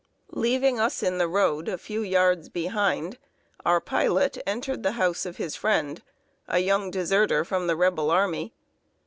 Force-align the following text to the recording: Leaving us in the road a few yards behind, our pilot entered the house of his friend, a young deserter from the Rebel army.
Leaving 0.33 0.79
us 0.79 1.03
in 1.03 1.19
the 1.19 1.27
road 1.27 1.69
a 1.69 1.77
few 1.77 2.01
yards 2.01 2.49
behind, 2.49 3.19
our 3.63 3.79
pilot 3.79 4.35
entered 4.47 4.81
the 4.81 4.93
house 4.93 5.27
of 5.27 5.37
his 5.37 5.55
friend, 5.55 6.01
a 6.47 6.57
young 6.57 6.89
deserter 6.89 7.45
from 7.45 7.67
the 7.67 7.75
Rebel 7.75 8.09
army. 8.09 8.51